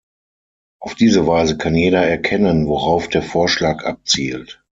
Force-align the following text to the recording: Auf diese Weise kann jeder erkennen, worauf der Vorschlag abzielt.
Auf 0.81 0.95
diese 0.95 1.27
Weise 1.27 1.57
kann 1.59 1.75
jeder 1.75 2.01
erkennen, 2.03 2.65
worauf 2.67 3.07
der 3.07 3.21
Vorschlag 3.21 3.83
abzielt. 3.85 4.59